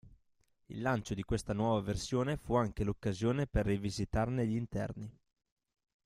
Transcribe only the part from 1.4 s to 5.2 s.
nuova versione fu anche l'occasione per rivisitare gli interni.